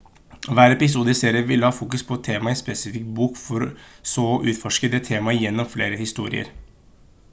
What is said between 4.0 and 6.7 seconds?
så å utforske det temaet gjennom flere historier